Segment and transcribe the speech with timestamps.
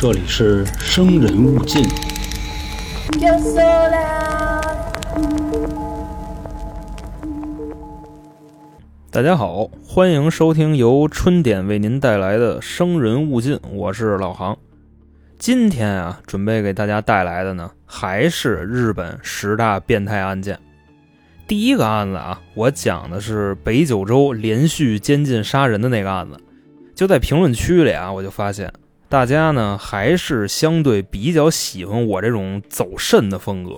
[0.00, 1.82] 这里是生人勿近。
[9.10, 14.56] 大家好，欢迎收听由春点为您带来的《生人勿近》，我是老航。
[15.36, 20.56] 今天啊，准备给大家带来的呢，还是日本十大变态案件。
[21.48, 26.38] 第一个案子啊，我讲的是北九州连续监禁杀人的那个案子。
[26.94, 28.72] 就在评论区里啊，我就发现
[29.10, 33.76] 大家呢还是相对比较喜欢我这种走肾的风格，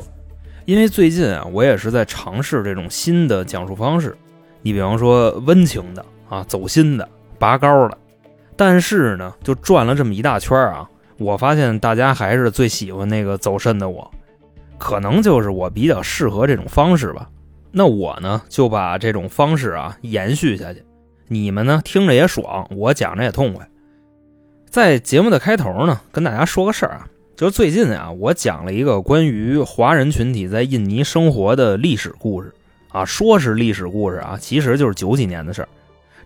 [0.64, 4.16] 因为最近啊，我也是在尝试这种新的讲述方式。
[4.62, 7.96] 你比方说温情的啊，走心的，拔高的，
[8.56, 14.10] 但是呢，就转了这么一大圈啊，我发现大家还是最喜欢那个走肾的我，
[14.78, 17.28] 可能就是我比较适合这种方式吧。
[17.70, 20.84] 那我呢，就把这种方式啊延续下去，
[21.28, 23.64] 你们呢听着也爽，我讲着也痛快。
[24.70, 32.52] 在节目的开头呢，跟大家说个事儿啊，就是最近啊，我讲了一个关于华人群体在印尼生活的历史故事。
[32.90, 35.68] 啊，说是历史故事啊，其实就是九几年的事儿。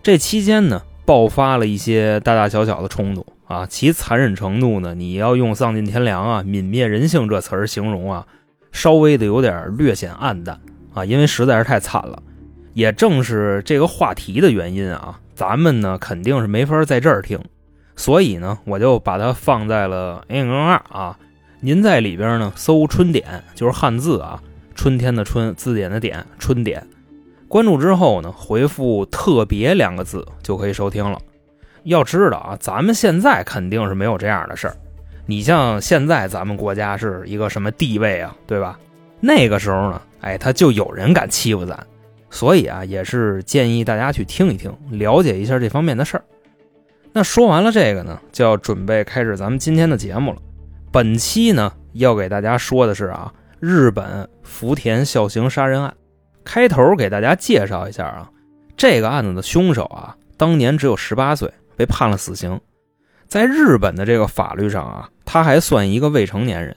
[0.03, 8.27] 这期间呢，爆发了一些大大小小的冲突啊，其残忍程度呢，你要用“丧尽天良”啊、泯灭人性这词儿形容啊，
[8.71, 10.59] 稍微的有点略显暗淡
[10.93, 12.21] 啊，因为实在是太惨了。
[12.73, 17.39] 也正是这个话题的原因啊，咱们呢肯定是没法在这儿听，
[17.95, 21.17] 所以呢，我就把它放在了 N N 二啊，
[21.61, 24.41] 您在里边呢搜“春点”，就是汉字啊。
[24.75, 26.85] 春天的春，字典的典，春点。
[27.47, 31.17] 关注之后呢，回复“特别”两个字就可以收听了。
[31.83, 34.75] 要知道啊，咱们现在肯定是没有这样的事儿。
[35.25, 38.77] 你像现在咱们国家是一个什么地位啊，对吧？
[39.21, 41.79] 那个时候呢，哎，他就有人敢欺负咱，
[42.29, 46.23] 所以啊，也是建议大家去听一听，了解一下这方面的事儿。
[47.17, 50.37] 那说完了这个呢，就要准备开始咱们今天的节目了。
[50.91, 53.33] 本期呢，要给大家说的是啊。
[53.61, 55.93] 日本福田孝行杀人案，
[56.43, 58.29] 开头给大家介绍一下啊，
[58.75, 62.59] 这个案子的凶手啊，当年只有十八岁，被判了死刑。
[63.29, 66.75] 在日本的这个法律上啊，他还算一个未成年人，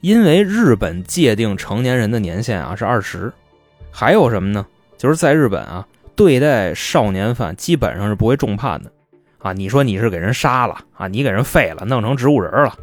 [0.00, 3.32] 因为日本界定成年人的年限啊是二十。
[3.90, 4.64] 还有什么呢？
[4.96, 8.92] 就是在日本啊，对待少年犯基本上是不会重判的
[9.42, 9.52] 啊。
[9.52, 12.74] 你说你是给人杀了啊，你给人废了，弄成植物人了。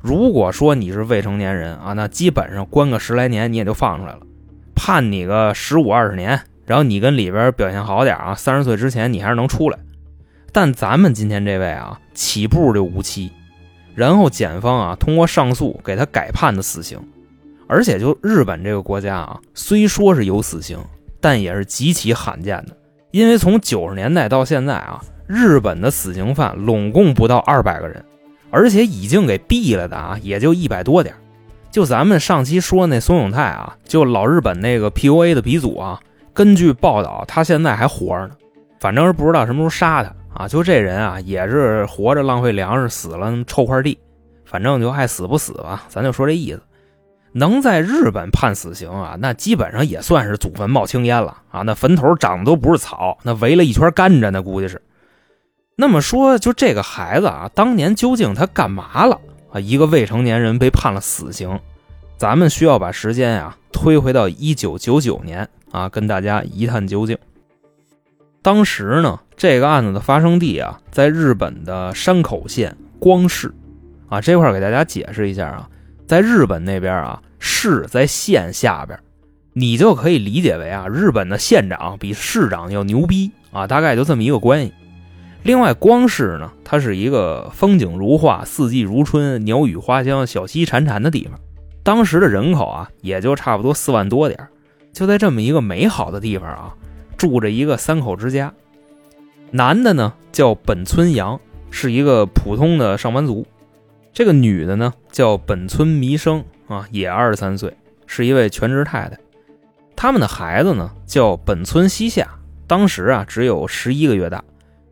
[0.00, 4.20] 如果说你是未成年人啊，那基本上关个十来年你也就放出来了，
[4.74, 9.78] 判你个十五二十年，然后你跟里边表现好点啊，三十岁之前你还是能出来。
[10.52, 13.30] 但咱们今天这位啊，起步就无期，
[13.94, 16.98] 然后检方啊通过上诉给他改判的死刑，
[17.66, 20.78] 而且就日本这个国家啊，虽说是有死刑，
[21.20, 22.76] 但也是极其罕见的，
[23.10, 28.04] 因为从九十年代到现在啊，日本的死刑犯拢共不到二百个人。
[28.50, 31.14] 而且已经给毙了的啊，也就一百多点
[31.70, 36.00] 就咱们上期说那松永泰啊，就老日本那个 PUA 的鼻祖啊，
[36.32, 38.30] 根据报道，他现在还活着呢。
[38.80, 40.48] 反正是不知道什么时候杀他啊。
[40.48, 43.98] 就这人啊，也是活着浪费粮食，死了臭块地。
[44.44, 46.62] 反正就爱死不死吧，咱就说这意思。
[47.32, 51.60] 能在日本判死刑啊，那基本上也算是祖坟冒青烟了啊。
[51.62, 54.80] 那坟头长的都不是草，那围了一圈甘蔗，那估计是。
[55.78, 59.20] 那么说，就这个孩子啊，当年究竟他干嘛了
[59.52, 59.60] 啊？
[59.60, 61.60] 一个未成年人被判了死刑，
[62.16, 67.18] 咱们需要把时间呀推回到一九九九年啊，跟大家一探究竟。
[68.40, 73.54] 当时呢，这个案子的发生地啊，在日本的山口县光市
[74.08, 75.68] 啊，这块给大家解释一下啊，
[76.06, 78.98] 在日本那边啊，市在县下边，
[79.52, 84.72] 你就可以理解为啊，日本的县长比市长要牛逼啊，大概就这么一个关系。
[85.46, 91.38] 另外，光市呢，它是一个风景如画、四季如春、鸟语花香、小溪潺潺的地方。
[91.84, 94.48] 当时的人口啊，也就差不多四万多点
[94.92, 96.74] 就在这么一个美好的地方啊，
[97.16, 98.52] 住着一个三口之家。
[99.52, 101.40] 男的呢叫本村阳，
[101.70, 103.44] 是一个普通的上班族；
[104.12, 107.72] 这个女的呢叫本村弥生啊，也二十三岁，
[108.08, 109.16] 是一位全职太太。
[109.94, 112.28] 他们的孩子呢叫本村西夏，
[112.66, 114.42] 当时啊只有十一个月大。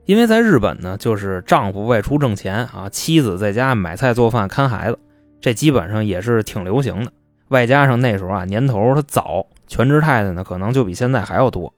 [0.06, 4.98] 因为在日本呢，就是丈夫外出挣钱啊，妻子在家买菜做饭看孩子，
[5.40, 7.12] 这基本上也是挺流行的。
[7.48, 11.72] 外加上那时候啊年头它早，全职太太呢可能就比现在还要多。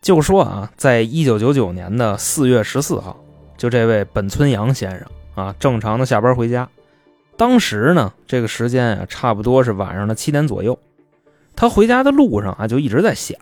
[0.00, 3.18] 就说啊，在一九九九年的四月十四号，
[3.56, 5.00] 就这位本村阳先生
[5.34, 6.68] 啊，正常的下班回家，
[7.36, 10.78] 当时呢这个时间啊差不多是晚上的七点左右，
[11.56, 13.36] 他回家的路上啊就一直在想。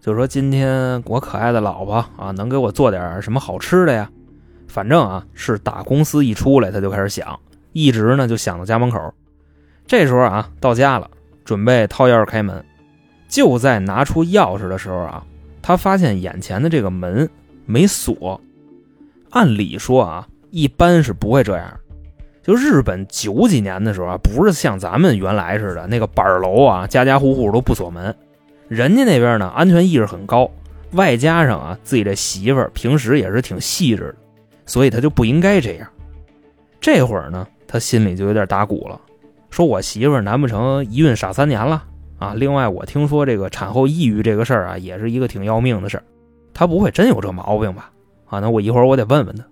[0.00, 4.10] 就说今天我可爱的老婆啊，能给我做点什么好吃的呀？
[4.66, 7.38] 反正啊，是打公司一出来，他就开始想，
[7.72, 9.12] 一直呢就想到家门口。
[9.86, 11.10] 这时候啊，到家了，
[11.44, 12.64] 准备掏钥匙开门，
[13.28, 15.24] 就在拿出钥匙的时候啊，
[15.60, 17.28] 他发现眼前的这个门
[17.66, 18.40] 没锁。
[19.30, 21.80] 按理说啊，一般是不会这样。
[22.42, 28.14] 就日本九几年的时候啊，不是像咱们原来似的那个板楼啊，家家户户都不锁门。
[28.68, 30.50] 人家那边呢，安全意识很高，
[30.92, 34.16] 外加上啊，自己这媳妇儿平时也是挺细致的，
[34.66, 35.88] 所以他就不应该这样。
[36.80, 39.00] 这会儿呢，他心里就有点打鼓了，
[39.50, 41.82] 说我媳妇儿难不成一孕傻三年了
[42.18, 42.34] 啊？
[42.34, 46.04] 另外，我听说这个产后抑郁这个事儿啊，也是一个挺要命的事儿，
[46.52, 47.90] 他不会真有这毛病吧？
[48.26, 49.44] 啊，那我一会儿我得问问他。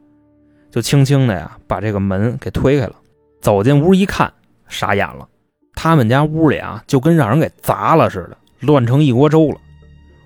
[0.71, 2.97] 就轻轻的呀，把这个门给推开了，
[3.41, 4.31] 走进屋一看，
[4.69, 5.27] 傻眼了，
[5.75, 8.37] 他们家屋里啊，就跟让人给砸了似的。
[8.61, 9.59] 乱成一锅粥了，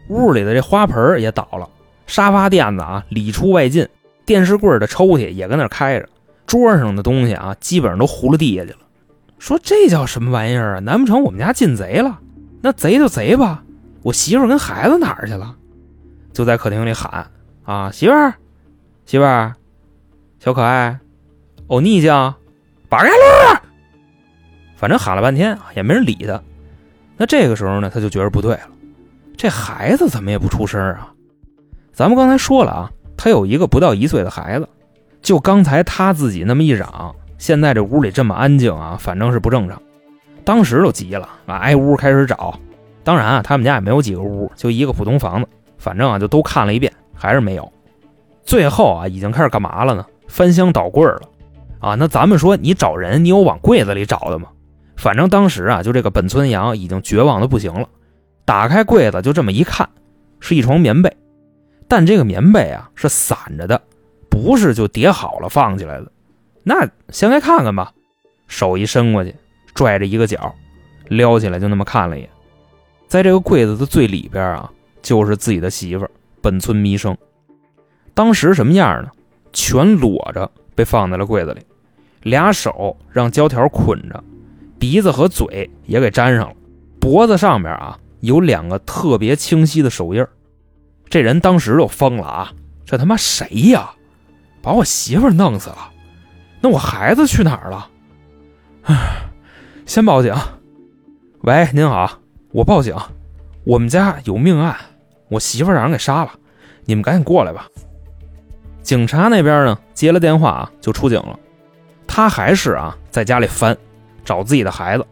[0.08, 1.68] 屋里的这花盆也倒了，
[2.06, 3.88] 沙发垫子啊里出外进，
[4.24, 6.08] 电视柜的抽屉也跟那开着，
[6.46, 8.78] 桌上的东西啊基本上都糊了地下去了。
[9.38, 10.80] 说这叫什么玩意儿啊？
[10.80, 12.20] 难不成我们家进贼了？
[12.60, 13.62] 那贼就贼吧，
[14.02, 15.56] 我媳妇跟孩子哪儿去了？
[16.32, 17.26] 就在客厅里喊
[17.64, 18.34] 啊，媳妇儿，
[19.06, 19.54] 媳妇儿，
[20.38, 20.98] 小可爱，
[21.68, 22.34] 欧尼酱，
[22.88, 23.62] 打开了。
[24.76, 26.42] 反正喊了半天，也没人理他。
[27.20, 28.62] 那这个时候呢，他就觉得不对了，
[29.36, 31.12] 这孩子怎么也不出声啊？
[31.92, 34.66] 咱们刚才说了啊，他有一个不到一岁的孩子，
[35.20, 39.78] 就刚才他自己那么一嚷，现在这屋里这么安静啊，反正是不正常。
[40.46, 42.58] 当时都急了啊，挨屋开始找。
[43.04, 47.70] 当然啊，他们家也没有几个屋，就一个普通房子，反正啊就都看了一遍，还是没有。
[48.44, 50.06] 最后啊，已经开始干嘛了呢？
[50.26, 51.20] 翻箱倒柜了
[51.80, 51.94] 啊！
[51.96, 54.48] 那咱们说，你找人，你有往柜子里找的吗？
[55.00, 57.88] 反正当时啊，就这个本村阳已经绝望的不行了。
[58.44, 59.88] 打开柜子，就这么一看，
[60.40, 61.16] 是一床棉被，
[61.88, 63.80] 但这个棉被啊是散着的，
[64.28, 66.12] 不是就叠好了放起来的。
[66.62, 67.94] 那先来看看吧。
[68.46, 69.34] 手一伸过去，
[69.74, 70.54] 拽着一个角，
[71.08, 72.28] 撩起来，就那么看了一眼。
[73.08, 74.70] 在这个柜子的最里边啊，
[75.00, 76.06] 就是自己的媳妇
[76.42, 77.16] 本村弥生。
[78.12, 79.08] 当时什么样呢？
[79.54, 81.62] 全裸着，被放在了柜子里，
[82.22, 84.22] 俩手让胶条捆着。
[84.80, 86.56] 鼻子和嘴也给粘上了，
[86.98, 90.26] 脖子上面啊有两个特别清晰的手印
[91.08, 92.52] 这人当时就疯了啊！
[92.86, 93.90] 这他妈谁呀？
[94.62, 95.90] 把我媳妇弄死了，
[96.60, 97.88] 那我孩子去哪儿了？
[98.84, 99.30] 唉，
[99.84, 100.34] 先报警。
[101.42, 102.18] 喂，您好，
[102.52, 102.96] 我报警，
[103.64, 104.74] 我们家有命案，
[105.28, 106.30] 我媳妇让人给杀了，
[106.86, 107.66] 你们赶紧过来吧。
[108.82, 111.38] 警察那边呢接了电话啊，就出警了。
[112.06, 113.76] 他还是啊在家里翻。
[114.30, 115.04] 找自己的孩子，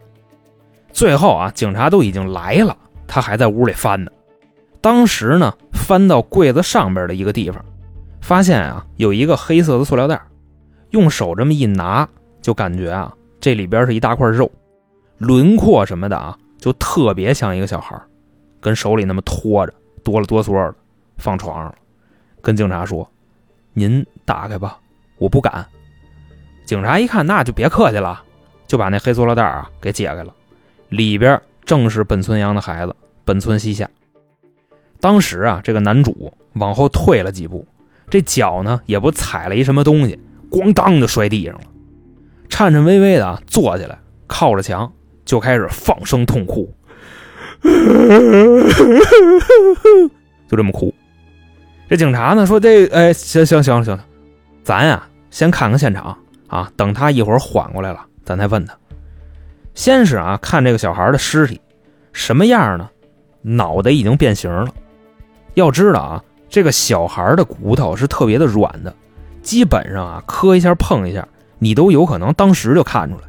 [0.93, 4.09] 最后啊，警察都已经来了，他还在屋里翻呢。
[4.79, 7.61] 当时呢，翻到柜子上边的一个地方，
[8.21, 10.21] 发现啊，有一个黑色的塑料袋，
[10.91, 12.07] 用手这么一拿，
[12.41, 14.49] 就感觉啊，这里边是一大块肉，
[15.17, 18.01] 轮廓什么的啊，就特别像一个小孩，
[18.61, 20.73] 跟手里那么托着，哆了哆嗦的，
[21.17, 21.75] 放床上，
[22.41, 23.05] 跟警察说
[23.75, 24.79] ：“您打开吧，
[25.17, 25.65] 我不敢。”
[26.63, 28.23] 警察一看，那就别客气了。
[28.69, 30.31] 就把那黑塑料袋啊给解开了，
[30.89, 32.95] 里边正是本村阳的孩子
[33.25, 33.89] 本村西夏。
[34.99, 37.65] 当时啊，这个男主往后退了几步，
[38.11, 40.19] 这脚呢也不踩了一什么东西，
[40.51, 41.61] 咣当就摔地上了，
[42.47, 44.93] 颤颤巍巍的啊坐起来，靠着墙
[45.25, 46.71] 就开始放声痛哭，
[50.47, 50.93] 就这么哭。
[51.89, 53.97] 这警察呢说：“这哎，行行行行，
[54.63, 56.15] 咱呀先看看现场
[56.45, 58.77] 啊，等他一会儿缓过来了。”咱再问他，
[59.73, 61.59] 先是啊，看这个小孩的尸体
[62.13, 62.87] 什么样呢？
[63.41, 64.71] 脑袋已经变形了。
[65.55, 68.93] 要知道啊，这个小孩的骨头是特别的软的，
[69.41, 73.23] 基本上啊，磕一下碰一下，你都有可能当时就看出来。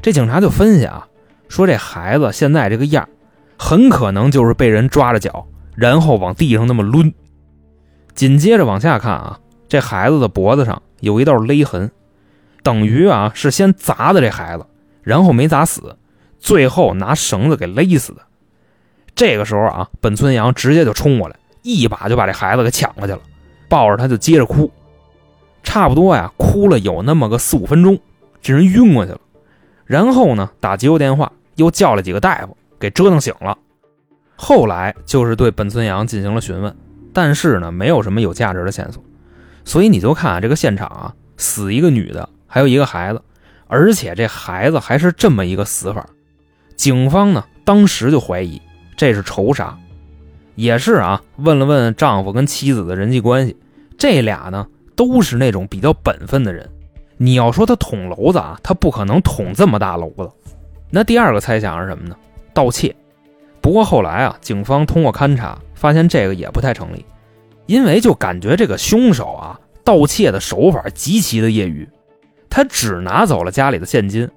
[0.00, 1.06] 这警察就分析啊，
[1.50, 3.06] 说这孩子现在这个样，
[3.58, 7.12] 很可能就是被人抓着脚，然后往地上那么抡。
[8.14, 9.38] 紧接着往下看啊，
[9.68, 11.90] 这孩子的脖子上有一道勒痕。
[12.64, 14.66] 等于啊是先砸的这孩子，
[15.02, 15.96] 然后没砸死，
[16.40, 18.22] 最后拿绳子给勒死的。
[19.14, 23.20] 这个时候啊，本村阳直接就冲过来，一把就把这孩子给抢过去了，
[23.68, 24.68] 抱着他就接着哭，
[25.62, 27.96] 差不多呀哭了有那么个四五分钟，
[28.42, 29.20] 这人晕过去了。
[29.84, 33.56] 然后呢打急救电话，又叫了几个大夫给折腾醒了。
[34.36, 36.74] 后来就是对本村阳进行了询问，
[37.12, 39.04] 但是呢没有什么有价值的线索，
[39.64, 42.28] 所以你就看啊这个现场啊死一个女的。
[42.54, 43.20] 还有一个孩子，
[43.66, 46.08] 而且这孩子还是这么一个死法。
[46.76, 48.62] 警方呢，当时就怀疑
[48.96, 49.76] 这是仇杀，
[50.54, 51.20] 也是啊。
[51.38, 53.56] 问了问丈夫跟妻子的人际关系，
[53.98, 56.70] 这俩呢都是那种比较本分的人，
[57.16, 60.30] 你要说他捅娄子啊，他不可能捅这么大娄子。
[60.90, 62.14] 那第二个猜想是什么呢？
[62.52, 62.94] 盗窃。
[63.60, 67.04] 不过后来啊，警方通过勘查发现这个也不太成立，
[67.66, 71.88] 因为就感觉这个凶手啊，盗窃的手法极其的业余，
[72.54, 74.30] 他只拿走了家里的现金。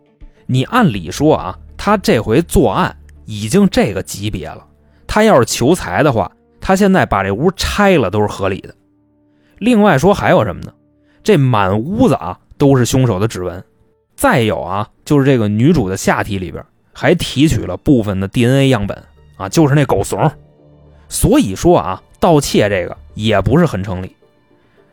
[0.48, 4.66] 你按理说啊，他这回作案已经这个级别了，
[5.06, 8.74] 他要是求财的话，他现在把这屋拆了都是合理的。
[9.60, 10.74] 另外说还有什么呢？
[11.22, 13.64] 这满屋子啊都是凶手的指纹，
[14.16, 18.98] 再有啊就是这个女主的下体里边还提取了部分的 DNA 样本
[19.36, 20.32] 啊，就是那狗怂。
[21.08, 24.16] 所以说啊，盗窃这个也不是很成立。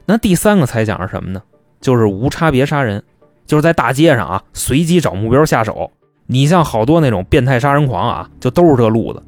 [0.05, 1.43] 那第三个猜想是什么呢？
[1.81, 3.03] 就是无差别杀人，
[3.47, 5.91] 就是在大街上啊随机找目标下手。
[6.27, 9.23] 你像好多那种变态杀人狂啊，就都是这路子。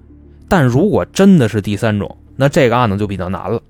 [0.48, 3.60] 但如果真的是第三种，那这个案子就比较难了，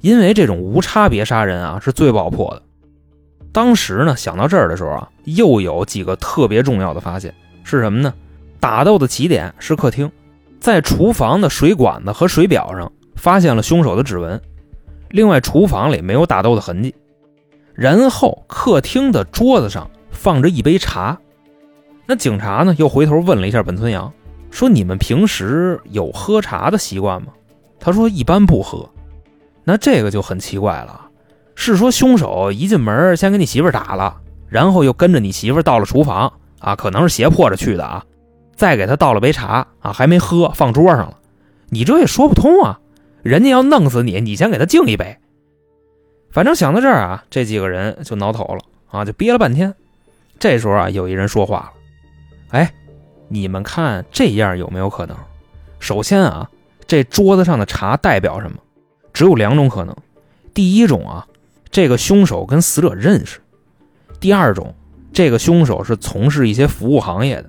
[0.00, 2.62] 因为这种无差别杀人啊是最不好破的。
[3.52, 7.32] 当时呢，想到这儿的时候啊，又有几个特别重要的发现
[7.62, 8.12] 是什么呢？
[8.58, 10.10] 打斗的起点是客厅，
[10.58, 14.40] 在厨房的水管子和水表上发现了凶手的指纹。
[15.10, 16.94] 另外，厨房里没有打斗的痕迹。
[17.74, 21.18] 然后，客厅的桌子上放着一杯茶。
[22.06, 24.12] 那警察呢，又回头问了一下本村阳，
[24.50, 27.28] 说：“你们平时有喝茶的习惯吗？”
[27.80, 28.88] 他说：“一般不喝。”
[29.64, 31.08] 那这个就很奇怪了。
[31.54, 34.16] 是说凶手一进门先给你媳妇打了，
[34.48, 38.04] 然后又跟着你媳妇到了厨房啊，可能是胁迫着去的啊，
[38.56, 41.18] 再给他倒了杯茶啊，还没喝放桌上了，
[41.68, 42.80] 你这也说不通啊，
[43.22, 45.18] 人家要弄死你，你先给他敬一杯。
[46.32, 48.60] 反正想到这儿啊，这几个人就挠头了
[48.90, 49.74] 啊，就憋了半天。
[50.38, 51.72] 这时候啊，有一人说话了，
[52.50, 52.72] 哎，
[53.28, 55.16] 你们看这样有没有可能？
[55.78, 56.50] 首先啊，
[56.86, 58.56] 这桌子上的茶代表什么？
[59.12, 59.94] 只有两种可能，
[60.54, 61.26] 第一种啊。
[61.70, 63.40] 这个凶手跟死者认识。
[64.20, 64.74] 第二种，
[65.10, 67.48] 这个凶手是从事一些服务行业的。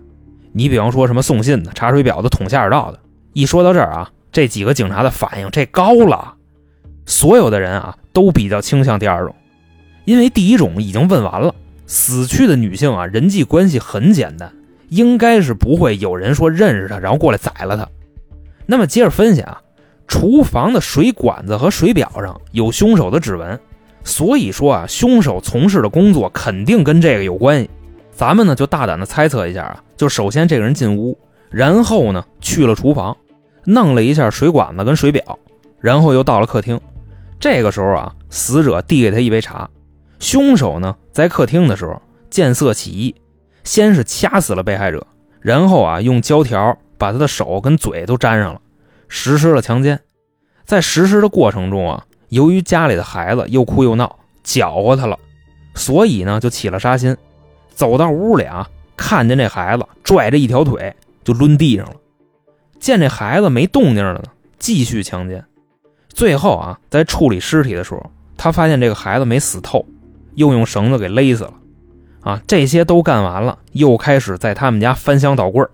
[0.53, 2.99] 你比方说什么送信的、查水表的、捅下水道的。
[3.33, 6.35] 一说到这儿啊，这几个警察的反应这高了。
[7.05, 9.35] 所有的人啊都比较倾向第二种，
[10.05, 11.53] 因为第一种已经问完了。
[11.85, 14.51] 死去的女性啊，人际关系很简单，
[14.87, 17.87] 应该是不会有人说认识她，然后过来宰了她。
[18.65, 19.61] 那么接着分析啊，
[20.07, 23.59] 厨房的水管子和水表上有凶手的指纹。
[24.05, 27.69] 所以说啊，凶手从事的工作肯定跟这个有关系。
[28.11, 31.17] 咱们呢就大胆的猜测一下啊，就首先这个人进屋，
[31.49, 33.15] 然后呢去了厨房，
[33.65, 35.37] 弄了一下水管子跟水表，
[35.79, 36.79] 然后又到了客厅。
[37.43, 39.69] 这个时候啊，死者递给他一杯茶。
[40.17, 43.13] 凶手呢在客厅的时候见色起意，
[43.65, 45.05] 先是掐死了被害者，
[45.41, 48.61] 然后啊用胶条把他的手跟嘴都粘上了，
[49.09, 49.99] 实施了强奸。
[50.63, 52.05] 在实施的过程中啊。
[52.29, 55.19] 由于家里的孩子又哭又闹，搅和他了，
[55.75, 57.17] 所以呢就起了杀心。
[57.75, 60.95] 走到屋里啊，看见这孩子拽着一条腿
[61.25, 61.95] 就抡地上了。
[62.79, 64.23] 见这孩子没动静了呢，
[64.57, 65.45] 继续强奸。
[66.13, 69.85] 最后啊，在处理尸体的时候，他发现这个孩子没死透，
[70.35, 71.53] 又用绳子给勒死了。
[72.21, 75.65] 啊，这些都干完了，又开始在他们家翻箱倒柜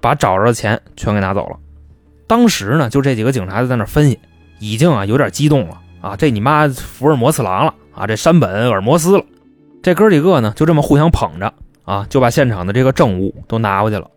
[0.00, 1.56] 把找着的钱全给拿走了。
[2.26, 4.18] 当时呢，就这几个警察就在那分析，
[4.58, 5.78] 已经啊有点激动了。
[6.00, 8.06] 啊，这你妈福尔摩斯郎了啊！
[8.08, 9.24] 这山本尔摩斯了，
[9.82, 14.10] 这哥几个呢就这么互相捧着啊，就把现场的这个证物都拿过去了。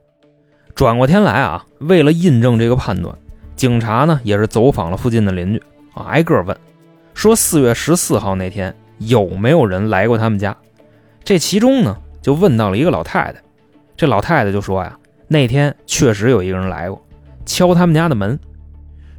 [0.74, 3.15] 转过天来啊，为了印证这个判断，
[3.55, 6.57] 警察呢也是走访了附近的邻居啊，挨个问，
[7.13, 10.55] 说四月十四号那天有没有人来过他们家？
[11.24, 13.41] 这其中呢就问到了一个老太太，
[13.95, 14.97] 这老太太就说呀，
[15.27, 17.01] 那天确实有一个人来过，
[17.45, 18.39] 敲他们家的门，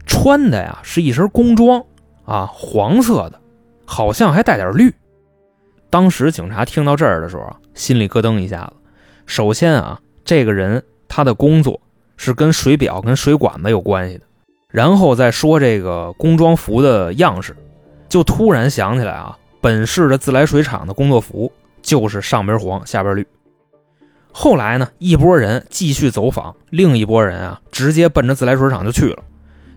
[0.06, 1.84] 穿的呀是一身工装。
[2.26, 3.40] 啊，黄色的，
[3.84, 4.92] 好像还带点绿。
[5.88, 8.72] 当时警察听到这儿的时候，心里咯噔一下子。
[9.26, 11.80] 首先啊，这个人他的工作
[12.16, 14.24] 是跟水表、跟水管子有关系的。
[14.68, 17.56] 然后再说这个工装服的样式，
[18.08, 23.26] 就突然想起来啊，本市的自来水厂的工作服就是上边黄下边绿。
[24.32, 29.22] 后来呢，一拨人继续走访，另一拨人啊，直接奔着自来水厂就去了。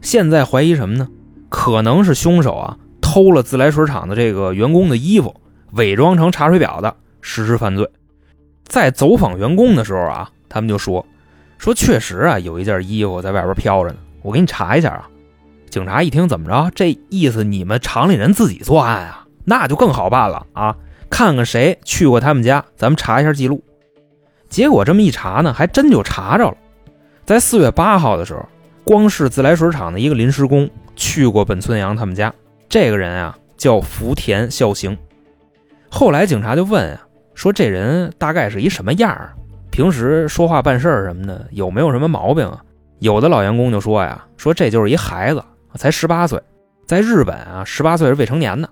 [0.02, 1.08] 现在怀疑什么呢？
[1.48, 5.34] 可能是凶手啊偷了自来水厂的这个员工的衣服，
[5.72, 7.90] 伪装成查水表的实施犯罪。
[8.66, 11.06] 在走访员工的时候啊，他们就说
[11.60, 15.08] 说确实啊有一件衣服在外边飘着呢，我给你查一下啊。
[15.70, 20.76] 警察一听怎么着，这意思你们厂里人自己作案啊，那就更好办了啊，
[21.12, 23.64] 看看谁去过他们家，咱们查一下记录。
[24.50, 26.58] 结果这么一查呢，还真就查着了，
[27.24, 28.44] 在四月八号的时候，
[28.84, 30.68] 光是自来水厂的一个临时工。
[30.96, 32.34] 去过本村阳他们家，
[32.68, 34.98] 这个人啊叫福田孝行。
[35.90, 37.02] 后来警察就问啊，
[37.36, 39.34] 说这人大概是一什么样儿，
[39.80, 42.62] 平时说话办事儿什么的有没有什么毛病啊？
[43.00, 45.42] 有的老员工就说呀，说这就是一孩子，
[45.76, 46.38] 才十八岁，
[46.86, 48.70] 在日本啊，十八岁是未成年的。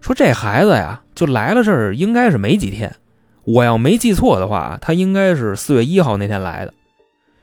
[0.00, 2.94] 说这孩子呀，就来了这儿应该是没几天，
[3.42, 6.72] 我要没记错的话，他应该是四月一号那天来的。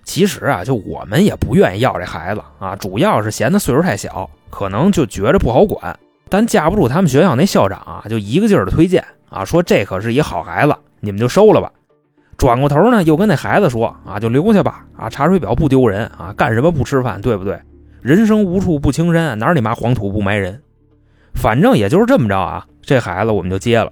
[0.06, 6.00] 其实啊，就我们也不愿意要这孩子啊，主要是嫌他岁数太小，可能就觉着不好管。
[6.30, 11.70] 但架不住他们学校那校长啊，就一个劲儿的推荐啊，说这可是一好孩子，你们就收了吧。
[12.38, 17.60] 转过头呢，又跟那孩子说啊，就留下吧啊，查水表不丢人啊，干什么不吃饭，对不对？
[18.02, 20.62] 人生无处不青山，哪儿你妈黄土不埋人。
[21.34, 23.92] 反正也就是这么着啊，这孩子我们就接了。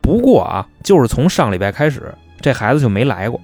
[0.00, 3.38] 不过啊，就是从上礼拜开始，这孩子就没来过。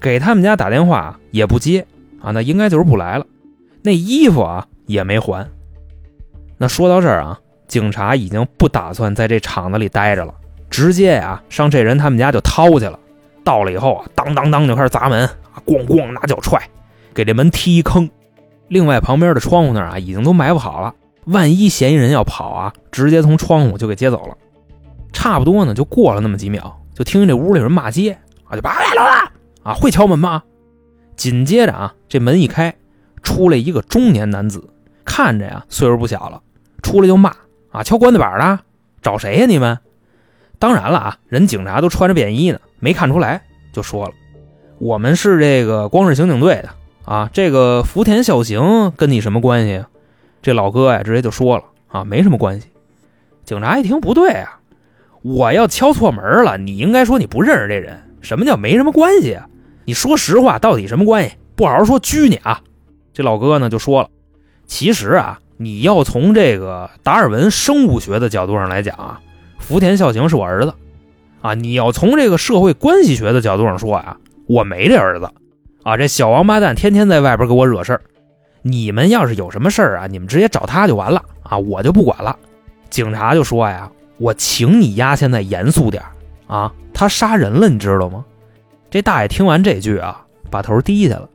[0.00, 1.84] 给他们家打电话也不接
[2.22, 3.26] 啊，那应该就是不来了。
[3.82, 5.46] 那衣服啊也没还。
[6.56, 10.32] 那说到这儿啊，警察已经不打算在这厂子里待着了，
[10.70, 12.98] 直接呀上这人他们家就掏去了。
[13.48, 16.60] 到了以后啊，当当当就开始砸门啊，咣咣拿脚踹，
[17.14, 18.10] 给这门踢一坑。
[18.68, 24.36] 另外旁边的窗户那儿啊，已经都埋伏好了，万一嫌疑人要跑啊，直接从窗户就给接走了。
[25.14, 29.32] 差不多呢，就过了那么几秒，就听见这屋里有人骂街啊，就叭来了。
[29.62, 30.42] 啊，会敲门吗？
[31.16, 32.76] 紧接着啊，这门一开，
[33.22, 34.68] 出来一个中年男子，
[35.06, 36.42] 看着呀岁数不小了，
[36.82, 37.32] 出来就骂
[37.70, 38.58] 啊，敲棺材板的，
[39.00, 39.78] 找谁呀你们？
[40.58, 43.42] 当然了啊，人警察都穿着便衣呢，没看出来，
[43.72, 44.12] 就说了，
[44.78, 46.70] 我们是这个光是刑警队的
[47.04, 49.84] 啊，这个福田孝行跟你什么关系？
[50.42, 52.68] 这老哥呀直接就说了啊，没什么关系。
[53.44, 54.60] 警察一听不对啊，
[55.22, 59.48] 我要敲错门了，你应该说你不认识这人，什么叫没什么关系啊？
[59.84, 61.34] 你说实话，到底什么关系？
[61.56, 62.60] 不好好说，拘你啊！
[63.12, 64.10] 这老哥呢就说了，
[64.66, 69.20] 其实啊，你要从这个达尔文生物学的角度上来讲啊，
[69.58, 70.72] 福田孝行是我儿子
[71.48, 71.54] 啊。
[71.54, 75.30] 你要从这个社会关系学的角度上说啊，我没这儿子
[75.82, 75.96] 啊。
[75.96, 78.00] 这小王八蛋天天在外边给我惹事儿。
[78.62, 82.36] 你们要是有什么事儿啊，你们直接找他就完了啊，我就不管了。
[82.90, 86.02] 警察就说呀，我请你丫现在严肃点
[86.46, 88.24] 啊，他杀人了，你知道吗？
[88.90, 91.28] 这大爷听完这句啊，把头低下了。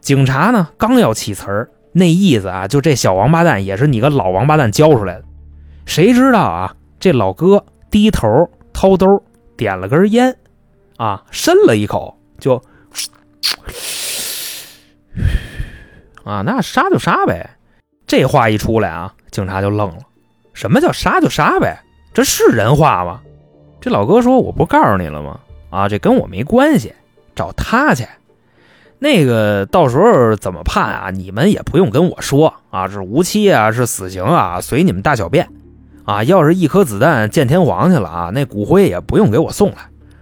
[0.00, 5.24] 警察呢，刚要起词儿，那意思啊，就这小王八蛋也是你个老王八蛋教出来的。
[5.84, 9.22] 谁知道啊，这老哥低头掏兜，
[9.56, 10.36] 点了根烟，
[10.96, 12.62] 啊，深了一口，就，
[16.24, 17.50] 啊，那杀就杀呗。
[18.06, 19.98] 这话一出来啊，警察就愣了。
[20.52, 21.82] 什么叫杀就杀呗？
[22.14, 23.20] 这是人话吗？
[23.80, 25.40] 这老哥说：“我不告诉你了吗？”
[25.70, 26.94] 啊，这跟我没关系，
[27.34, 28.06] 找他去。
[28.98, 31.10] 那个到时候怎么判啊？
[31.10, 35.48] 你们也不用跟我说啊，是无期啊，是死刑啊，随你们大小便。
[36.06, 39.78] 啊，要是一颗子弹见天皇去了啊，那骨灰也不用给我送来，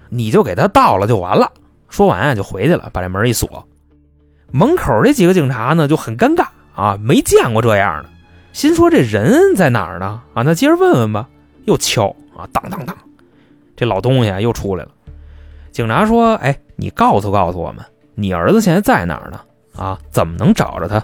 [0.09, 1.53] 你就给他倒了就完了。
[1.89, 3.65] 说完啊，就回去了，把这门一锁。
[4.51, 8.09] 门口这几个警察呢就很尴尬啊，没见过这样的，
[8.53, 10.21] 心说这人在哪儿呢？
[10.35, 11.29] 啊，那接着问问吧。
[11.67, 12.95] 又敲啊，当当当，
[13.75, 14.91] 这老东西啊又出来了。
[15.73, 17.83] 警察说：“哎，你告诉告诉我们，
[18.15, 19.41] 你儿子现在在哪儿呢？
[19.75, 21.03] 啊，怎么能找着他？”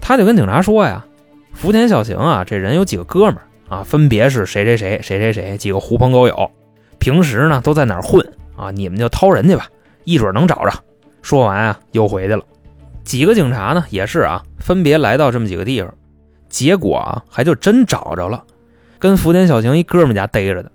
[0.00, 1.04] 他就跟警察说呀
[1.52, 6.50] ：“福田孝行啊，这人有几个哥们儿啊，分别是谁谁谁谁谁谁几个狐朋狗友，
[6.98, 8.26] 平时呢都在哪混
[8.56, 8.70] 啊？
[8.70, 9.68] 你们就掏人去吧，
[10.04, 10.72] 一准能找着。”
[11.20, 12.42] 说完啊，又回去了。
[13.04, 15.92] 几个警察呢也是啊，分别来到这么几个地方，
[16.48, 18.44] 结果啊还就真找着了，
[18.98, 20.70] 跟福田孝行一哥们家逮着的。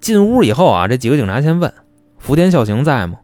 [0.00, 1.72] 进屋以后啊，这几个警察先问。
[2.18, 3.18] 福田孝行在吗？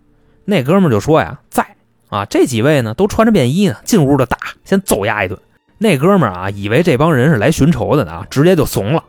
[0.44, 1.66] 那哥们就说呀，在
[2.08, 2.24] 啊。
[2.24, 5.38] 这几位呢都穿着便衣呢，进屋就打，先揍丫一顿。
[5.82, 9.02] 那哥们啊，以为这帮人是来寻仇的呢，直接就怂了，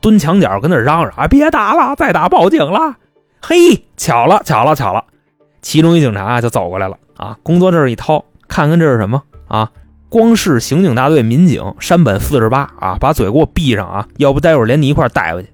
[0.00, 2.96] 蹲墙角跟那嚷嚷啊，别打了，再打报警了。
[3.42, 5.04] 嘿，巧了，巧了，巧了。
[5.60, 9.72] 其中一警察啊就走过来了啊，工作证一掏，看看这是什么啊？
[10.08, 15.48] 光是刑警大队民警山本四十八啊，把嘴给我闭上啊，要不待会儿连你一块带回去。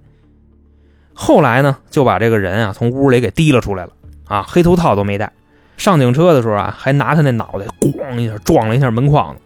[1.14, 3.92] 后来呢，就把这个人啊从屋里给提了出来了
[4.26, 5.32] 啊，黑头套都没戴，
[5.78, 9.40] 上警车的时候啊，还拿他那脑袋咣一下撞了一下门框子。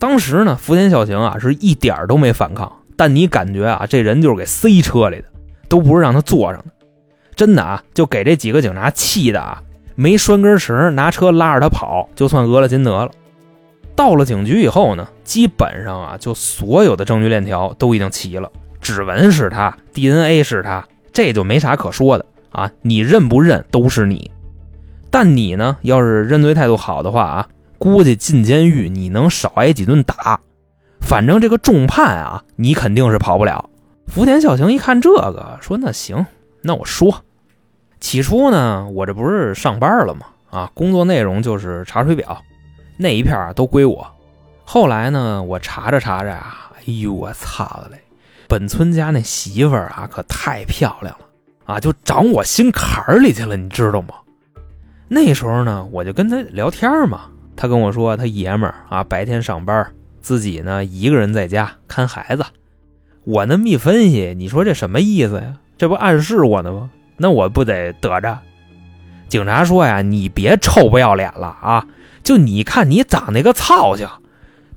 [0.00, 5.24] 当时呢，福田孝行啊是一点都没反抗，但你感觉啊，这人就是给塞车里的，
[5.68, 6.72] 都不是让他坐上的。
[7.36, 9.62] 真的啊，就给这几个警察气的啊，
[9.94, 13.10] 没拴根绳，拿车拉着他跑，就算讹了金德了。
[13.94, 18.50] 到了警局以后呢，基本上啊，就所有的证据链条都已经齐了。
[18.80, 20.82] 指纹是他，DNA 是他，
[21.12, 22.70] 这就没啥可说的啊！
[22.80, 24.30] 你认不认都是你，
[25.10, 27.48] 但你呢，要是认罪态度好的话啊，
[27.80, 30.38] 估计进监狱你能少挨几顿打，
[31.00, 33.70] 反正这个重判啊，你肯定是跑不了。
[34.06, 36.26] 福田孝行一看这个，说那行，
[36.60, 37.24] 那我说，
[37.98, 40.26] 起初呢，我这不是上班了吗？
[40.50, 42.42] 啊，工作内容就是查水表，
[42.98, 44.06] 那一片都归我。
[44.62, 47.98] 后来呢，我查着查着啊，哎呦我操的嘞！
[48.46, 51.24] 本村家那媳妇儿啊，可太漂亮了
[51.64, 54.16] 啊，就长我心坎儿里去了，你知道吗？
[55.08, 57.22] 那时候呢，我就跟他聊天嘛，
[57.60, 59.92] 他跟我说他爷们儿啊，白天上班，
[60.22, 62.42] 自己呢一个人在家看孩子。
[63.24, 65.56] 我那么一分析，你说这什么意思呀？
[65.76, 66.88] 这不暗示我呢吗？
[67.18, 68.38] 那我不得得着？
[69.28, 71.86] 警察说呀，你别臭不要脸了啊！
[72.22, 74.08] 就你看你长那个操性，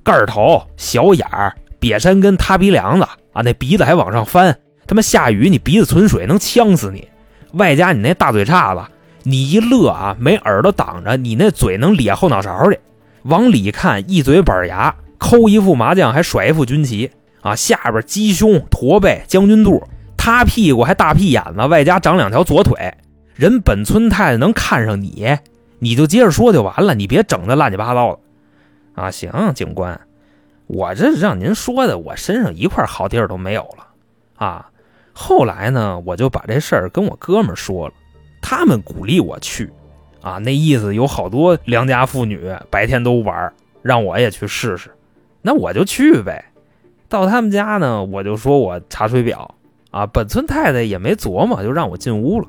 [0.04, 7.08] 个儿头、小眼儿、瘪山根、塌鼻梁子啊，那鼻子还往上翻，他妈下雨你鼻子存水能呛死你，
[7.54, 8.82] 外加你那大嘴叉子，
[9.24, 12.80] 你一乐啊没耳朵挡着，你那嘴能咧后脑勺去，
[13.24, 17.10] 往里看一嘴板牙，抠一副麻将还甩一副军旗
[17.42, 19.82] 啊，下边鸡胸、驼背、将军肚。
[20.16, 22.94] 塌屁股还大屁眼子，外加长两条左腿，
[23.36, 25.38] 人本村太太能看上你，
[25.80, 29.02] 你就接着说就完了，你别整的乱七八糟的。
[29.02, 30.00] 啊，行，警官，
[30.68, 33.88] 我这让您说的，我身上一块好地儿都没有了。
[34.36, 34.70] 啊，
[35.12, 37.94] 后来呢，我就把这事儿跟我哥们说了，
[38.44, 39.72] 他们鼓励我去。
[40.22, 43.52] 啊，那意思有好多良家妇女白天都玩，
[43.82, 44.92] 让我也去试试。
[45.42, 46.46] 那我就去呗。
[47.10, 49.56] 到他们家呢，我就说我查水表。
[49.92, 52.48] 啊，本村太太也没琢磨，就让我进屋了。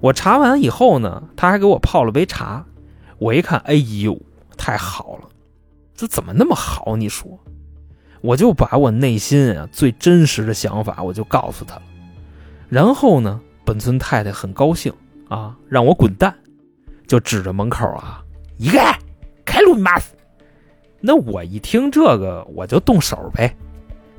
[0.00, 2.64] 我查完以后呢，他还给我泡了杯茶。
[3.18, 4.18] 我一看，哎呦，
[4.56, 5.28] 太好了，
[5.94, 6.96] 这怎么那么好？
[6.96, 7.38] 你说，
[8.20, 11.82] 我就把我内心啊最真实的想法，我就告诉他了。
[12.68, 14.92] 然后呢，本村太太很高兴
[15.28, 16.34] 啊，让我滚蛋，
[17.06, 18.22] 就指着门口啊，
[18.56, 18.80] 一个
[19.44, 19.92] 开路你妈！
[21.00, 23.54] 那我一听这个，我就动手呗。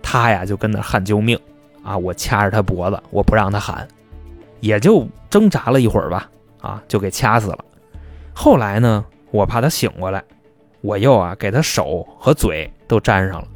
[0.02, 1.40] 他呀，就跟那喊救命。
[1.84, 1.98] 啊！
[1.98, 3.88] 我掐着他脖子，我不让他喊，
[4.60, 7.64] 也就挣扎了一会儿吧，啊，就给掐死了。
[8.34, 10.22] 后来呢，我怕他醒过来，
[10.82, 13.48] 我又啊给他手和嘴都粘上了，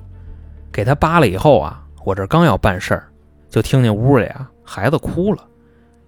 [0.72, 3.04] 给他扒了以后啊，我这刚要办事儿，
[3.50, 5.46] 就听见屋里啊孩子哭了。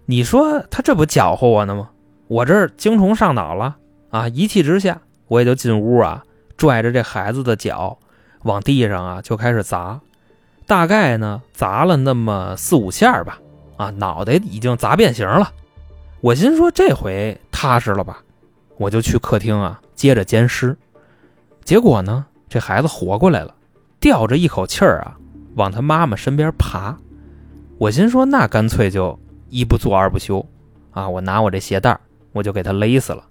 [0.06, 1.90] 你说他这不搅和我呢吗？
[2.28, 3.78] 我这精虫上脑了
[4.10, 4.28] 啊！
[4.28, 6.24] 一气之下，我也就进屋啊，
[6.58, 7.98] 拽着这孩子的脚，
[8.44, 10.00] 往地上啊就开始砸。
[10.66, 13.40] 大概呢砸了那么四五下吧，
[13.78, 15.52] 啊，脑袋已经砸变形了。
[16.22, 18.24] 我心说这回踏实了吧，
[18.78, 20.76] 我就去客厅啊接着奸尸。
[21.64, 23.54] 结果呢，这孩子活过来了，
[24.00, 25.18] 吊着一口气儿啊
[25.56, 26.98] 往他妈妈身边爬。
[27.78, 29.20] 我心说那干脆就
[29.54, 30.44] 一不做二不休，
[30.92, 31.98] 啊，我拿我这鞋带
[32.32, 33.24] 我就给他勒死了。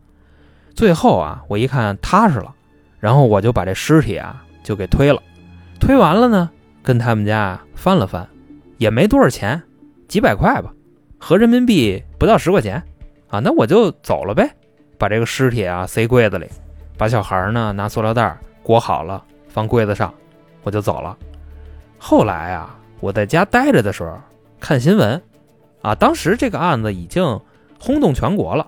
[0.75, 2.55] 最后啊，我一看踏实了，
[3.01, 5.21] 然后我就把这尸体啊就给推了。
[5.81, 6.49] 推完了呢。
[6.85, 8.29] 跟他们家翻了翻，
[8.77, 9.63] 也没多少钱，
[10.09, 10.75] 几百块吧，
[11.17, 12.83] 合人民币不到十块钱，
[13.29, 14.51] 啊，那我就走了呗，
[14.99, 16.49] 把这个尸体啊塞柜子里，
[16.99, 20.13] 把小孩呢拿塑料袋裹好了放柜子上，
[20.65, 21.17] 我就走了。
[21.99, 24.21] 后来啊，我在家待着的时候
[24.59, 25.23] 看新闻，
[25.83, 27.41] 啊，当时这个案子已经
[27.79, 28.67] 轰动全国了，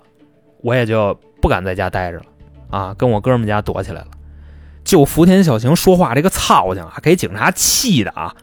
[0.61, 2.25] 我也就不敢在家待着了，
[2.69, 4.07] 啊，跟我哥们家躲起来了。
[4.83, 8.35] 就福田小晴说话这个操性啊，给警察气的啊！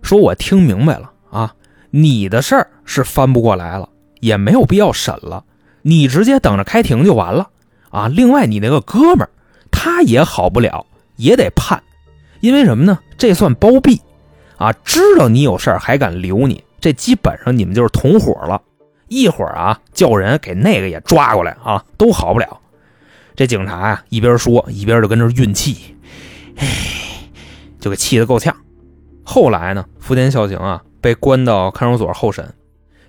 [0.00, 1.54] 说我听明白了啊，
[1.90, 3.88] 你的事儿是翻不过来了，
[4.20, 5.44] 也没有必要审了，
[5.82, 7.50] 你直接等着开庭就完了
[7.90, 8.08] 啊！
[8.08, 9.30] 另外，你那个哥们儿
[9.70, 11.82] 他也好不了，也得判，
[12.40, 12.98] 因为什么呢？
[13.18, 14.00] 这算包庇
[14.56, 14.72] 啊！
[14.84, 18.60] 知道你有事儿还敢留你，这基本上你们就是同伙了。
[19.08, 22.60] 一会儿啊，叫人给那个也抓过来啊，都好不了。
[23.34, 25.96] 这警察呀，一边说一边就跟这运气，
[26.56, 26.66] 唉，
[27.80, 28.54] 就给气得够呛。
[29.24, 32.54] 后来呢，福田孝行啊被关到看守所候审，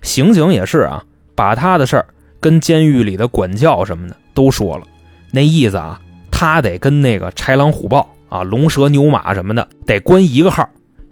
[0.02, 1.04] 刑警也是啊，
[1.36, 2.06] 把他的事儿
[2.40, 4.86] 跟监狱里的管教什么的都说了。
[5.30, 6.00] 那意思啊，
[6.32, 10.68] 他得跟那个豺狼虎豹啊、龙蛇牛马什么的得关一个号，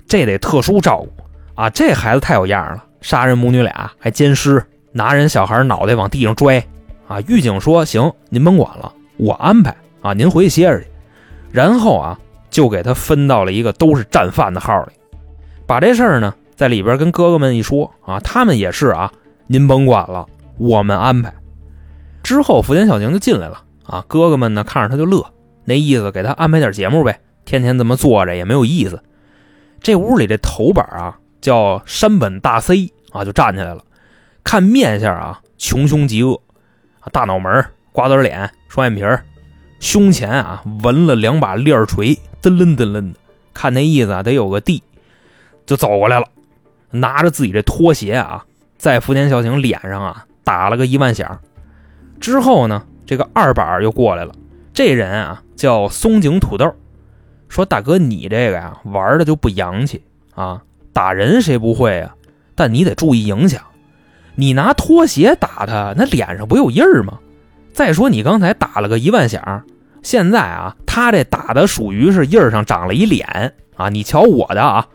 [0.08, 1.10] 这得特殊照顾
[1.60, 1.70] 啊。
[1.70, 6.64] 这孩子太有样了，杀人母女俩还奸尸，拿人小孩脑袋往地上拽
[7.06, 7.20] 啊。
[7.28, 10.86] 狱警说：“行，您甭管了。”我安排啊，您回去歇着去，
[11.52, 12.18] 然后啊，
[12.48, 14.92] 就给他分到了一个都是战犯的号里，
[15.66, 19.12] 把这事儿呢在里边跟哥哥们一说啊，他们也是啊，
[19.46, 21.30] 您甭管了，我们安排。
[22.22, 25.22] 之后福田小宁就进来了啊，哥哥们呢看着他就乐，
[25.66, 29.02] 那意思给他安排点节目呗，天天这么坐着也没有意思。
[29.82, 33.82] 这屋里这头板啊叫山本大 C 啊，就站起来了，
[34.44, 36.40] 看面相啊穷凶极恶，
[37.12, 38.50] 大脑门瓜子脸。
[38.68, 39.24] 双眼皮儿，
[39.80, 43.18] 胸前啊纹了两把链儿锤，噔楞噔楞的，
[43.52, 44.80] 看那意思啊得有个地，
[45.66, 46.26] 就走过来了，
[46.90, 48.44] 拿着自己这拖鞋啊，
[48.78, 51.40] 在福田孝行脸上啊打了个一万响。
[52.20, 54.32] 之后呢，这个二板又过来了，
[54.72, 56.72] 这人啊叫松井土豆，
[57.48, 60.04] 说大哥你这个呀玩的就不洋气
[60.36, 62.14] 啊，打人谁不会啊？
[62.54, 63.62] 但你得注意影响，
[64.34, 67.18] 你拿拖鞋打他，那脸上不有印儿吗？
[67.72, 69.64] 再说你刚才打了个一万响，
[70.02, 74.86] 现在啊他这打的属于是印儿上长了一脸啊，你瞧我的啊！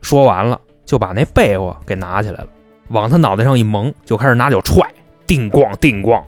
[0.00, 2.48] 说完了就把那被窝给拿起来了，
[2.88, 4.88] 往他脑袋上一蒙，就开始拿脚踹，
[5.26, 6.22] 叮咣叮咣。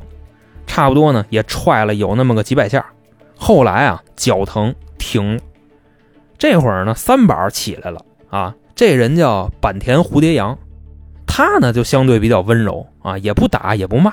[0.66, 2.85] 差不多呢，也踹了有那么个几百下。
[3.37, 5.40] 后来啊，脚疼停。
[6.37, 8.54] 这会儿呢，三宝起来了啊。
[8.83, 10.59] 这人叫坂田蝴蝶阳，
[11.25, 14.12] 他呢就相对比较温柔啊，也不打也不骂，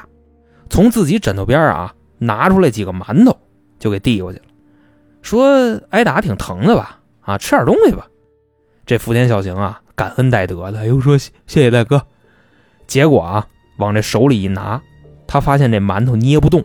[0.70, 3.36] 从自己枕头边啊拿出来几个馒头，
[3.80, 4.46] 就给递过去了，
[5.24, 7.00] 说挨打挺疼的吧？
[7.22, 8.06] 啊，吃点东西吧。
[8.86, 12.00] 这福田孝行啊，感恩戴德的，又说谢谢大哥。
[12.86, 14.80] 结果啊，往这手里一拿。
[15.26, 16.64] 他发现这馒头捏不动，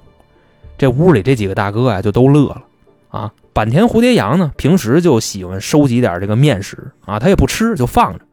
[0.77, 2.65] 这屋里这几个大哥啊就都乐了
[3.09, 3.33] 啊。
[3.55, 8.25] 坂田蝴蝶阳呢，平时就喜欢收集点这个面食啊，他也不吃，就放着，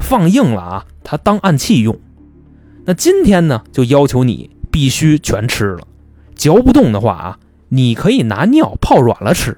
[0.00, 1.96] 放硬了啊，他当暗器用。
[2.84, 5.86] 那今天呢，就要求你必须全吃了，
[6.34, 9.56] 嚼不动的话啊，你可以拿尿泡软了吃。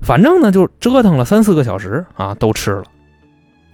[0.00, 2.84] 反正呢，就折腾了三四个小时啊，都吃了。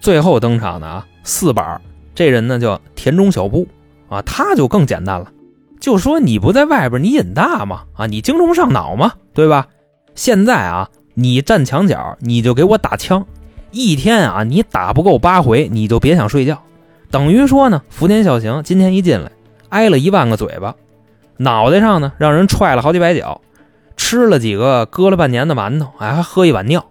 [0.01, 1.79] 最后登场的啊，四板
[2.13, 3.65] 这人呢叫田中小布
[4.09, 5.31] 啊，他就更简单了。
[5.79, 7.83] 就说你不在外边，你瘾大嘛？
[7.93, 9.13] 啊，你精虫上脑嘛？
[9.33, 9.67] 对吧？
[10.15, 13.25] 现在啊，你站墙角，你就给我打枪，
[13.71, 16.61] 一天啊，你打不够八回，你就别想睡觉。
[17.09, 19.31] 等于说呢，福田孝行今天一进来，
[19.69, 20.75] 挨了一万个嘴巴，
[21.37, 23.41] 脑袋上呢让人踹了好几百脚，
[23.97, 26.85] 吃了几个搁了半年的馒头，哎，还喝一碗尿，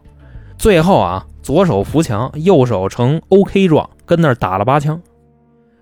[0.57, 5.01] 最后啊，左手扶墙，右手成 OK 状，跟那儿打了八枪。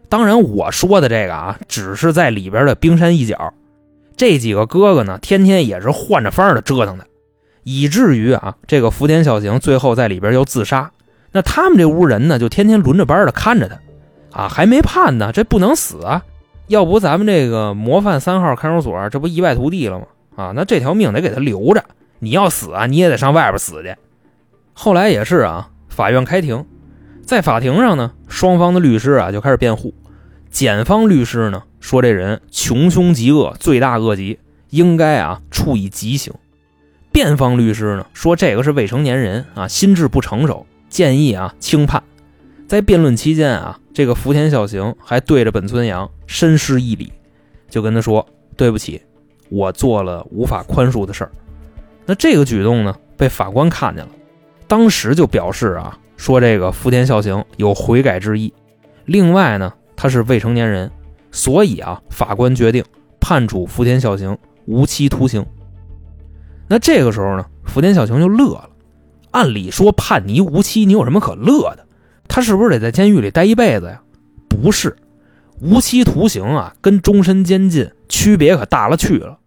[0.09, 3.55] 当然，我说的这个啊，只是在里边的冰山一角。
[4.17, 7.07] 这几个哥哥呢，天天也是换着法的折腾的，
[7.63, 10.91] 以至于啊，这个福田孝行最后在里边要自杀。
[11.33, 16.25] 那他们这屋人呢，就天天轮着班的看着他，啊，还没判呢，这不能死啊！
[16.67, 20.07] 要不咱们这个模范三号看守所，这不一败涂地了吗？
[20.37, 21.85] 啊，那这条命得给他留着。
[22.19, 23.95] 你要死啊，你也得上外边死去。
[24.73, 26.65] 后来也是啊，法院开庭，
[27.25, 29.95] 在法庭上呢，双方的律师啊就开始辩护。
[30.51, 36.33] 检方律师呢说这人穷凶极恶，罪大恶极，应该啊处以极刑。
[37.13, 42.03] 辩方律师呢说这个是未成年人啊，心智不成熟，建议啊轻判。
[42.67, 47.13] 在辩论期间啊，这个福田孝行还对着本村阳深施一礼，
[47.69, 49.03] 就跟他说：“对不起，
[49.49, 51.33] 我做了无法宽恕的事儿。”
[52.07, 54.11] 那这个举动呢被法官看见了，
[54.69, 58.53] 当时就表示啊说这个福田孝行有悔改之意。
[59.05, 59.73] 另外呢。
[60.03, 60.91] 他是未成年人，
[61.31, 62.83] 所以啊，法官决定
[63.21, 65.45] 判处福田孝行无期徒刑。
[66.71, 68.71] 那这个时候呢，福田孝行就乐了。
[69.33, 71.85] 按理说判你无期，你有什么可乐的？
[72.29, 74.01] 他是不是得在监狱里待一辈子呀？
[74.49, 74.97] 不是，
[75.61, 79.39] 无期徒刑啊，跟终身监禁区别可大了去了。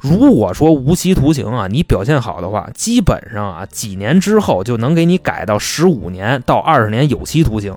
[0.00, 7.76] 如果说无期徒刑啊，你表现好的话，基本上啊，几年之后就能给你改到十五年到二十年有期徒刑。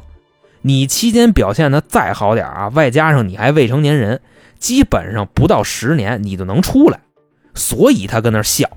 [0.63, 4.21] 你期间表现的再好点啊，外加上你还未成年人，
[4.57, 6.99] 基本上不到十年你就能出来。
[7.53, 8.69] 所以他跟那笑，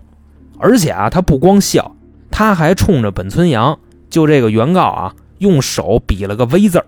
[0.61, 1.97] 而且啊，他不光笑，
[2.31, 3.79] 他还冲着本村阳
[4.11, 6.85] 就这个原告啊，用手比了个 V 字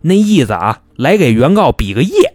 [0.00, 2.34] 那意思啊，来给原告比个耶。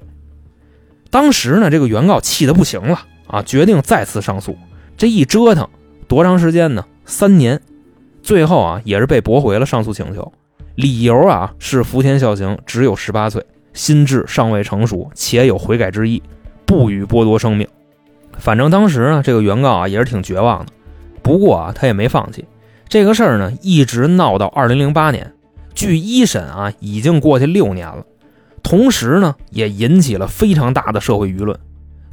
[1.09, 4.55] 当时呢，这个原告气得不行了啊，决定再次上诉。
[4.95, 5.67] 这一折腾
[6.07, 6.85] 多长时间呢？
[7.05, 7.59] 三年，
[8.21, 10.31] 最后啊，也是被驳回了上诉请求。
[10.75, 16.21] 理由啊是福田孝行只有十八岁，心智尚未成熟，且有悔改之意，
[16.65, 17.67] 不予剥夺生命。
[18.37, 20.71] 反正当时呢，这个原告啊也是挺绝望的。
[21.21, 22.45] 不过啊，他也没放弃。
[22.87, 25.33] 这个事儿呢，一直闹到二零零八年，
[25.73, 28.05] 距一审啊已经过去六年了。
[28.61, 31.59] 同时呢，也引起了非常大的社会舆论。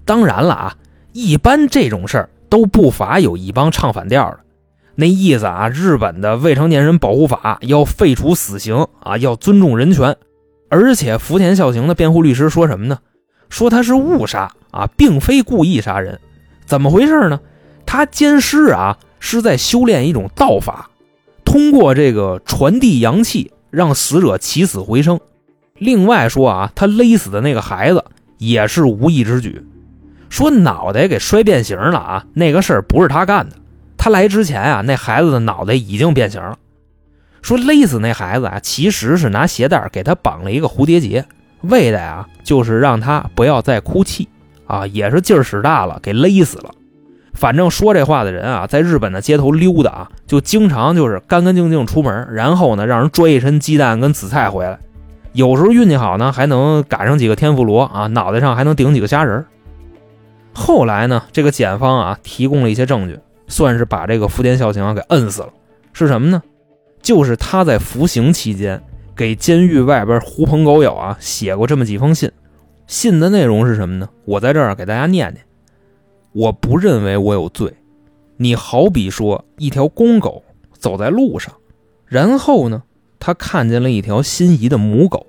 [0.04, 0.76] 当然了啊，
[1.12, 4.40] 一般这种事儿都不乏有一帮唱反调的。
[4.94, 10.16] 那意思啊，日本的未成年人保护法要废除死刑啊，要尊重人权。
[10.68, 12.98] 而且福田孝行的辩护律师说什么呢？
[13.50, 16.18] 说他是误杀啊，并非故意杀人。
[16.66, 17.38] 怎么回事呢？
[17.86, 20.90] 他奸尸啊，是在修炼一种道法，
[21.44, 25.20] 通过这个传递阳气，让死者起死回生。
[25.74, 28.04] 另外说啊，他勒死的那个孩子
[28.38, 29.64] 也是无意之举。
[30.30, 33.56] 说脑袋给摔变形了啊，那个事儿不是他干的。
[33.98, 36.56] 他来之前啊，那孩子的脑袋已经变形了。
[37.42, 41.24] 说勒死那孩子啊，其实是拿鞋带给他绑了一个蝴蝶结
[41.62, 44.28] 为的呀就是让他不要再哭泣
[44.66, 46.70] 啊，也是劲儿使大了，给勒死了。
[47.34, 54.78] 反正说这话的人啊，在日本的街头溜达啊，就经常就是干干净净出门，然后呢，让人追一身鸡蛋跟紫菜回来。
[55.32, 59.44] 有时候运气好呢，还能赶上几个天妇罗啊，脑袋上还能顶几个虾仁。
[60.52, 65.48] 后来呢，这个检方啊提供了一些证据，算是把这个福田孝行啊给摁死了。
[65.94, 66.42] 是什么呢？
[67.00, 68.80] 就是他在服刑期间
[69.16, 72.30] 给监狱外边狐朋狗友啊写过这么几封信。
[72.92, 74.10] 信的内容是什么呢？
[74.26, 75.42] 我在这儿给大家念念。
[76.32, 77.72] 我不认为我有罪。
[78.36, 81.54] 你好比说一条公狗走在路上，
[82.04, 82.82] 然后呢，
[83.18, 85.28] 它看见了一条心仪的母狗，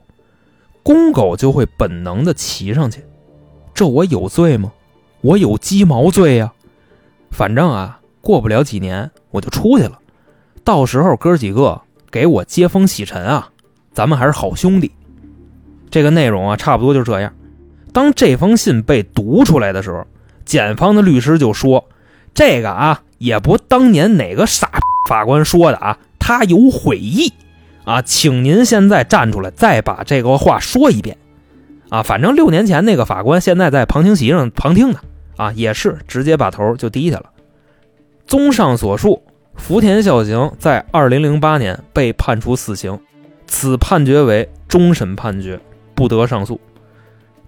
[0.83, 3.05] 公狗就会本能的骑上去。
[3.73, 4.73] 这我有罪吗？
[5.21, 6.51] 我有鸡毛罪呀！
[7.31, 9.97] 反正啊，过不了几年我就出去了。
[10.65, 13.49] 到时候哥几个给我接风洗尘啊，
[13.93, 14.91] 咱们还是好兄弟。
[15.89, 17.33] 这个内容啊，差不多就这样。
[17.93, 20.05] 当这封信被读出来的时候。
[20.45, 21.87] 检方的律师就说
[22.35, 24.69] ：“这个啊，也不当年哪个傻
[25.07, 27.31] 法官说的啊，他有悔意
[27.85, 31.17] 啊，请您现在站出来，再把这个话说一遍
[31.87, 32.03] 啊。
[32.03, 34.99] 反正六年前那个法官现在在旁听席上旁听呢，
[35.37, 37.27] 啊，也是直接把头就低下了。
[38.27, 39.23] 综上所述，
[39.55, 42.99] 福田孝行在二零零八年被判处死刑，
[43.47, 45.57] 此判决为终审判决，
[45.95, 46.59] 不得上诉。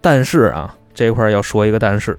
[0.06, 2.16] 但是啊，这块要说一个但是。”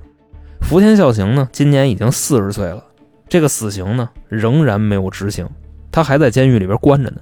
[0.61, 2.83] 福田孝行呢，今年已经四十岁了，
[3.29, 5.49] 这个死刑呢仍然没有执行，
[5.92, 7.18] 他还在监狱里边关着呢。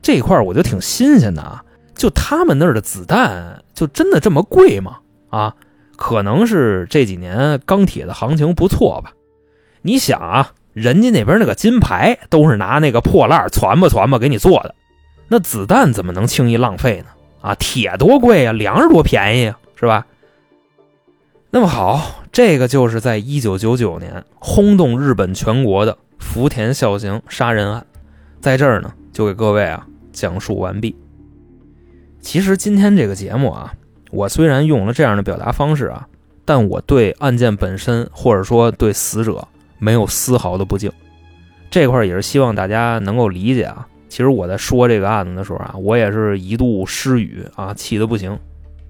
[0.00, 1.62] 这块我就挺新鲜的啊，
[1.94, 5.00] 就他们那儿的子弹就真的这么贵吗？
[5.28, 5.54] 啊，
[5.98, 9.12] 可能是这几年钢铁的行情不错吧。
[9.82, 14.74] 你想啊，人家那边那个金牌都是拿那个破烂攒吧攒吧给你做的，
[15.28, 17.08] 那子弹怎么能轻易浪费呢？
[17.42, 20.06] 啊，铁多贵啊，粮食多便宜啊，是吧？
[21.50, 22.22] 那么好。
[22.30, 27.84] 这个就是在一九九九年轰动日本全国的福田孝行杀人案，
[28.40, 30.96] 在这儿呢就给各位啊讲述完毕。
[32.20, 33.74] 其实今天这个节目啊，
[34.12, 36.06] 我虽然用了这样的表达方式啊，
[36.44, 39.46] 但我对案件本身或者说对死者
[39.80, 40.92] 没有丝毫的不敬，
[41.70, 43.88] 这块也是希望大家能够理解啊。
[44.08, 48.38] 其实我在说这个案子的时候啊，我也是一度失语啊，气得不行。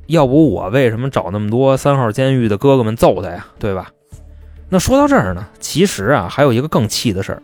[0.07, 3.47] 要不我为什么找那么多三号监狱的哥哥们揍他呀？
[3.59, 3.91] 对吧？
[4.69, 7.43] 那说到这儿呢，其实啊还有一个更气的事儿，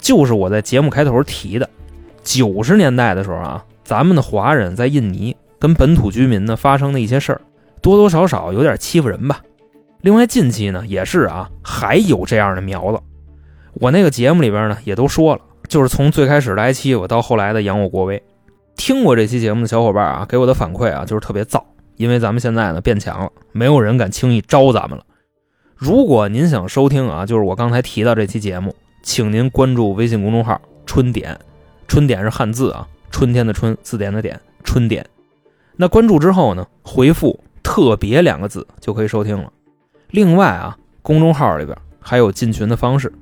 [0.00, 1.68] 就是我在节目开头提的，
[2.22, 7.40] 九十年代的时候啊，咱们的华人在印尼跟本土居民呢发生的一些事儿，
[7.82, 9.40] 多多少少有点欺负人吧。
[10.00, 12.98] 另外近期呢也是啊，还有这样的苗子。
[13.74, 18.22] 我那个节目里边呢也都说了，就是从最开始的挨欺负到后来的扬我国威，
[18.74, 21.62] 听过这期节目的小伙伴啊给我的反馈啊就是特别燥。
[22.00, 25.04] 因为咱们现在呢变强了，没有人敢轻易招咱们了。
[25.76, 31.38] 如果您想收听啊，就是我刚才提到这期节目，请您关注微信公众号“春点”，
[31.86, 35.04] 春点是汉字啊，春天的春，字典的典，春点。
[35.76, 39.52] 那关注之后呢，回复“特别”两个字就可以收听了。
[40.08, 43.12] 另外啊，公众号里边还有进群的方式，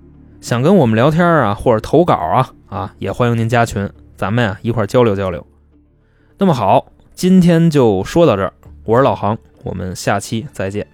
[0.41, 5.45] 想跟我们聊天啊，或者投稿啊，啊，也欢迎您加群，咱们呀一块交流交流。
[6.39, 8.53] 那么好，今天就说到这儿。
[8.89, 10.87] 我是老航，我们下期再见。